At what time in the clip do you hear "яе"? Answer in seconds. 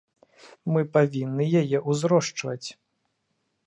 1.61-1.85